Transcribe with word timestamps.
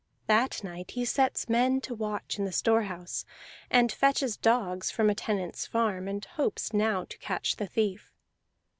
That 0.25 0.63
night 0.63 0.89
he 0.89 1.05
sets 1.05 1.47
men 1.47 1.79
to 1.81 1.93
watch 1.93 2.39
in 2.39 2.45
the 2.45 2.51
store 2.51 2.85
house, 2.85 3.23
and 3.69 3.91
fetches 3.91 4.35
dogs 4.35 4.89
from 4.89 5.11
a 5.11 5.13
tenants 5.13 5.67
farm, 5.67 6.07
and 6.07 6.25
hopes 6.25 6.73
now 6.73 7.03
to 7.05 7.17
catch 7.19 7.57
the 7.57 7.67
thief. 7.67 8.11